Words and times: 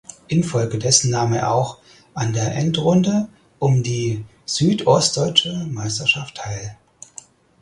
Infolgedessen 0.29 1.11
nahm 1.11 1.31
er 1.33 1.51
auch 1.53 1.77
an 2.15 2.33
der 2.33 2.55
Endrunde 2.55 3.27
um 3.59 3.83
die 3.83 4.25
Südostdeutsche 4.47 5.67
Meisterschaft 5.69 6.37
teil. 6.37 6.75